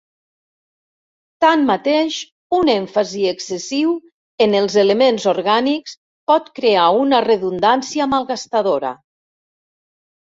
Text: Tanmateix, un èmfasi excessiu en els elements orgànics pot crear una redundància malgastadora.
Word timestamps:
Tanmateix, 1.43 2.15
un 2.61 2.71
èmfasi 2.75 3.21
excessiu 3.33 3.93
en 4.47 4.57
els 4.61 4.79
elements 4.85 5.27
orgànics 5.35 5.95
pot 6.33 6.51
crear 6.61 6.87
una 7.05 7.21
redundància 7.29 8.09
malgastadora. 8.17 8.95